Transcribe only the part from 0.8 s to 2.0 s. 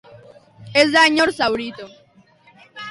Ez da inor zauritu.